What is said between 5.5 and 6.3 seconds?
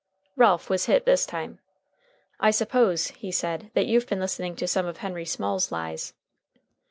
lies."